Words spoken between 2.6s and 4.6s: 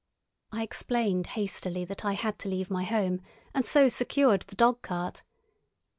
my home, and so secured the